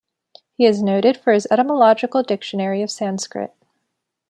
He 0.55 0.65
is 0.65 0.81
noted 0.81 1.15
for 1.15 1.31
his 1.31 1.47
etymological 1.51 2.23
dictionary 2.23 2.81
of 2.81 2.89
Sanskrit. 2.89 3.53